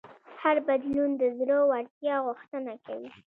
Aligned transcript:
هر 0.41 0.57
بدلون 0.67 1.11
د 1.21 1.23
زړهورتیا 1.37 2.15
غوښتنه 2.25 2.73
کوي. 2.85 3.09